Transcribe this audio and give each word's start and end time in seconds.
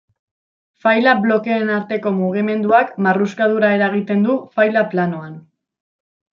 Faila-blokeen 0.85 1.69
arteko 1.73 2.15
mugimenduak 2.23 2.97
marruskadura 3.09 3.71
eragiten 3.79 4.27
du 4.29 4.41
faila-planoan. 4.59 5.41